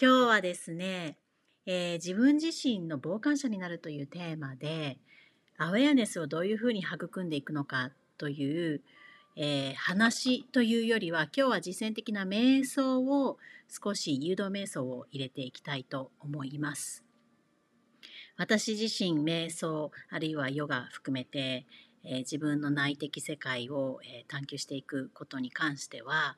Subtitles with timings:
[0.00, 1.18] 今日はですね、
[1.66, 4.98] えー、自分自身の傍観者になるというテーマで、
[5.56, 8.82] アウェアネスをどういうふうに育んでいくのかという、
[9.36, 13.38] えー、話というよりは、今日は実践的な瞑想を
[13.68, 17.04] 少し誘導瞑想を入れていきたいと思います。
[18.36, 21.66] 私自身瞑想あるいはヨガ含めて、
[22.02, 26.36] えー、自分の内的世界を、えー、探求していくことに関しては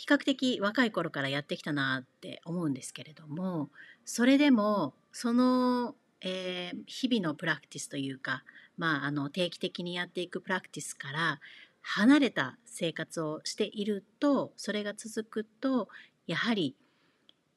[0.00, 3.68] 比較的若い頃からやってきたなって思うんですけれども
[4.06, 8.42] それでもその、えー、日々のプラクティスというか、
[8.78, 11.40] まあ、あの定期的にやっていくプラクティスから
[11.82, 15.88] 離れた生活をしているとそれが続くと
[16.26, 16.76] やはり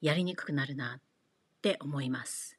[0.01, 1.01] やりにくくなるなっ
[1.61, 2.57] て思います。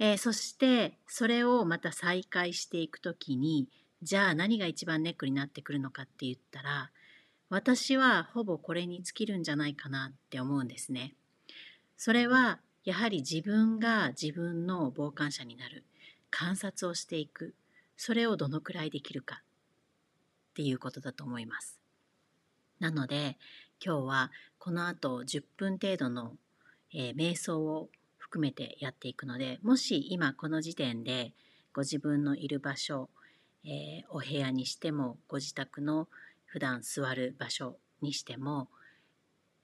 [0.00, 3.68] えー、そしてそれをまた再開していく時に
[4.02, 6.90] じゃあ何が一番ネックになってくるのかって言ったら
[7.52, 11.12] 私はほぼこれに尽きるんじゃないかなって思うんですね。
[11.98, 15.84] それはやはり自分が自分の傍観者になる
[16.30, 17.54] 観察をしていく
[17.98, 21.78] それをどのくらいできるかっていうことだと思います。
[22.80, 23.36] なので
[23.84, 26.32] 今日はこの後10分程度の、
[26.94, 31.34] えー、瞑想を含めてやっていくのでもし今この時点で
[31.74, 33.10] ご自分のいる場所、
[33.66, 36.08] えー、お部屋にしてもご自宅の
[36.52, 38.68] 普段座る場所にしても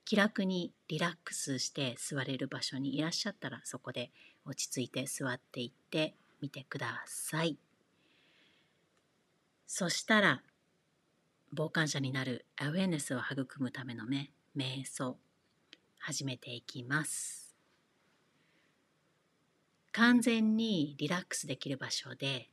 [0.06, 4.11] 気楽にリラックスして座れる場所にいらっしゃったらそこで
[4.47, 7.58] 落ち着いて座っていってみてください。
[9.67, 10.42] そしたら
[11.55, 15.19] 傍観者になるアウェーネスを育むための目瞑想
[15.98, 17.55] 始めていきます。
[19.92, 22.48] 完全にリラックスできる場所で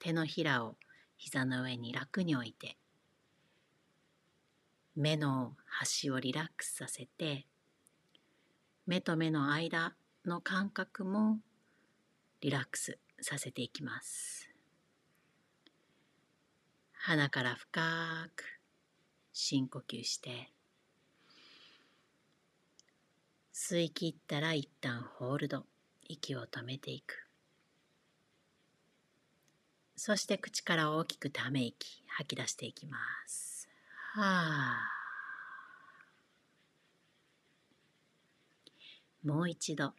[0.00, 0.74] 手のひらを
[1.16, 2.76] 膝の上に楽に置いて
[4.96, 7.46] 目の端をリラックスさせて
[8.86, 9.94] 目と目の間
[10.24, 11.38] の感覚も
[12.40, 14.48] リラックスさせていきます。
[16.92, 17.80] 鼻から深
[18.34, 18.44] く
[19.32, 20.50] 深呼吸して
[23.52, 25.66] 吸い切ったら一旦ホールド
[26.08, 27.26] 息を止めていく。
[29.94, 33.55] そして口から大きくため息吐き出していきます。
[34.16, 34.92] はあ。
[39.22, 39.92] もう一度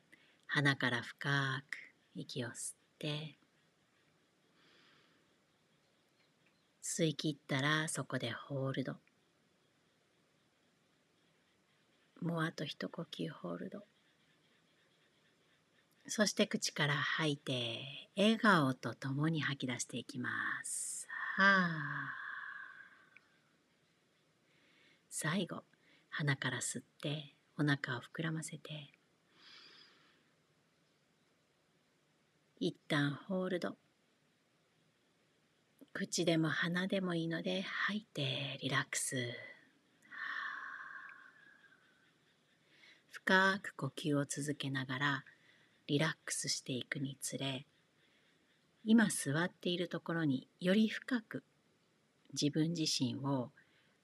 [0.47, 1.29] 鼻から深
[1.69, 1.77] く
[2.15, 2.53] 息を吸っ
[2.97, 3.37] て
[6.81, 8.95] 吸い切ったらそこでホールド。
[12.19, 13.83] もうあと一呼吸ホールド。
[16.07, 20.29] そして口から吐いて笑顔とともに吐き出していきま
[20.63, 21.07] す。
[21.35, 22.26] はあ。
[25.19, 25.63] 最後
[26.11, 28.91] 鼻から吸ってお腹を膨らませて
[32.59, 33.77] 一旦ホールド。
[35.91, 39.33] 口でも鼻でもいいので吐いてリラックス。
[43.09, 45.25] 深く呼吸を続けながら
[45.87, 47.65] リラックスしていくにつれ
[48.85, 51.43] 今座っているところにより深く
[52.39, 53.49] 自分自身を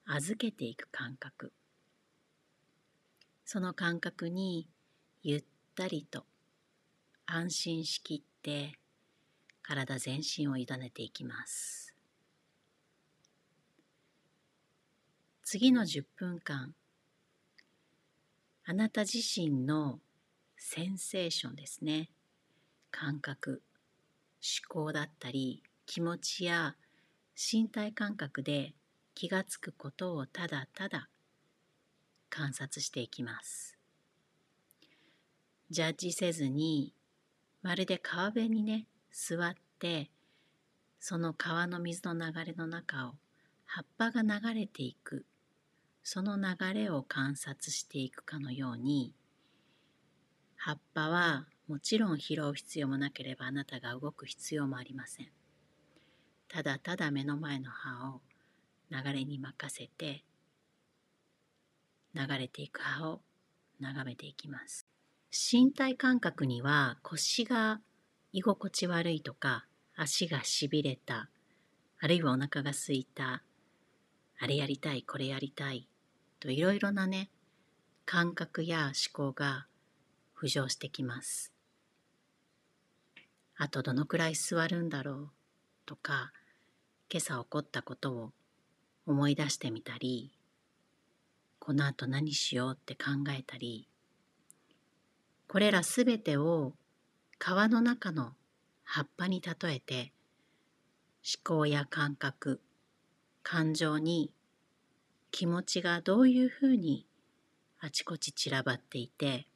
[0.06, 1.52] 預けていく感覚。
[3.44, 4.68] その感覚に
[5.22, 5.44] ゆっ
[5.74, 6.24] たりと
[7.26, 8.78] 安心しきって
[9.62, 11.94] 体全身を委ねていきます。
[15.42, 16.74] 次の10分間
[18.66, 20.00] あなた自身の
[20.56, 22.10] センセーションですね。
[22.90, 23.62] 感覚
[24.42, 26.76] 思考だったり気持ちや
[27.36, 28.74] 身体感覚で
[29.14, 31.08] 気がつくことをただただ
[32.30, 33.78] 観察していきます。
[35.70, 36.94] ジャッジせずに
[37.62, 40.10] まるで川辺にね座って
[41.00, 43.12] その川の水の流れの中を
[43.64, 45.24] 葉っぱが流れていく
[46.02, 49.14] その流れを観察していくかのように
[50.56, 55.28] 葉っぱはもちろん拾う必要もなければあなたが動く必要もありません。
[56.48, 58.20] ただただ目の前の葉を
[58.90, 60.24] 流れに任せて
[62.14, 63.20] 流れていく葉を
[63.80, 64.86] 眺めていきます。
[65.32, 67.80] 身体感覚には腰が
[68.32, 69.66] 居心地悪いとか
[69.96, 71.28] 足がしびれた
[72.00, 73.42] あるいはお腹が空いた
[74.38, 75.88] あれやりたいこれやりたい
[76.38, 77.30] といろいろなね
[78.04, 79.66] 感覚や思考が
[80.38, 81.52] 浮上してきます。
[83.56, 85.30] あとどのくらい座るんだろう
[85.86, 86.32] とか
[87.08, 88.32] 今朝起こったことを
[89.06, 90.32] 思い出してみたり
[91.58, 93.88] この後何しようって考えたり
[95.48, 96.72] これらすべてを
[97.38, 98.32] 川の中の
[98.82, 100.12] 葉っぱに例えて
[101.46, 102.60] 思考や感覚
[103.42, 104.30] 感情に
[105.30, 107.06] 気持ちがどういうふうに
[107.80, 109.46] あちこち散らばっていて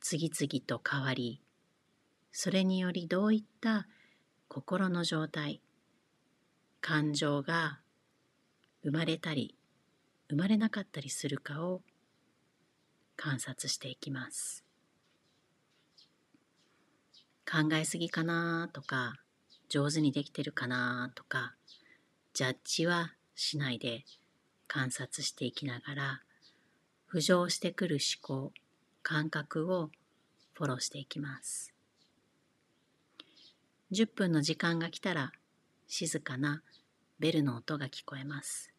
[0.00, 1.40] 次々と変わり
[2.32, 3.86] それによりどういった
[4.48, 5.60] 心の状態
[6.80, 7.80] 感情が
[8.88, 9.54] 生まれたり
[10.30, 11.82] 生まれなかったりするかを
[13.16, 14.64] 観察していきます。
[17.44, 19.16] 考えすぎかなとか
[19.68, 21.54] 上手にできてるかなとか
[22.32, 24.04] ジャッジはしないで
[24.68, 26.22] 観察していきながら
[27.12, 28.54] 浮上してくる思考
[29.02, 29.90] 感覚を
[30.54, 31.74] フォローしていきます。
[33.92, 35.32] 10分の時間が来たら
[35.88, 36.62] 静かな
[37.18, 38.72] ベルの音が聞こえます。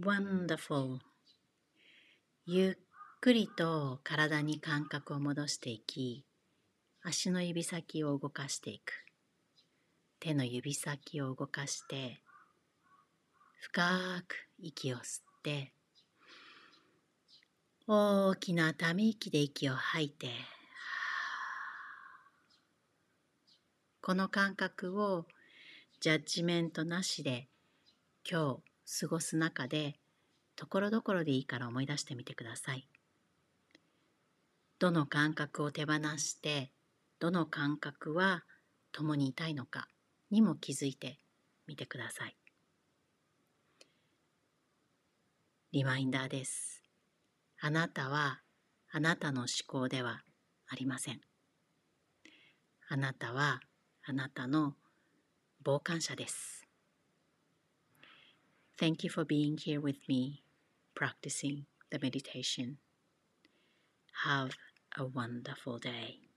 [0.00, 0.98] Wonderful.
[2.44, 2.74] ゆっ
[3.20, 6.24] くりと体に感覚を戻していき
[7.04, 8.92] 足の指先を動かしていく。
[10.18, 12.20] 手の指先を動かして
[13.60, 15.72] 深く息を吸って
[17.88, 20.28] 大きなため息で息を吐いて
[24.00, 25.26] この感覚を
[26.00, 27.48] ジャッジメントなしで
[28.28, 29.94] 今日過ごす中で
[30.54, 32.88] ところどころでいいから思い出してみてください。
[34.78, 36.72] どの感覚を手放して
[37.20, 38.42] どの感覚は
[38.90, 39.86] 共にいたいのか
[40.30, 41.18] にも気づいて
[41.68, 42.36] みてください。
[45.72, 46.81] リマインダーです。
[47.64, 48.40] あなたは
[48.90, 50.24] あなたの思考では
[50.66, 51.20] ありません。
[52.88, 53.60] あなたは
[54.04, 54.74] あなたの
[55.64, 56.66] 傍観者です。
[58.80, 60.42] Thank you for being here with me,
[60.96, 62.78] practicing the meditation.
[64.24, 64.50] Have
[64.98, 66.31] a wonderful day.